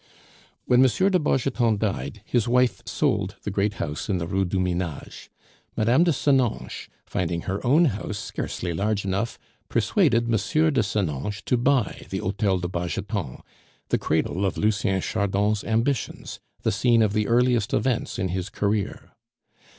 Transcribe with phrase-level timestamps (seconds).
[0.65, 0.85] When M.
[1.11, 5.29] de Bargeton died, his wife sold the great house in the Rue du Minage.
[5.77, 6.01] Mme.
[6.03, 9.37] de Senonches, finding her own house scarcely large enough,
[9.69, 10.31] persuaded M.
[10.31, 13.43] de Senonches to buy the Hotel de Bargeton,
[13.89, 19.11] the cradle of Lucien Chardon's ambitions, the scene of the earliest events in his career.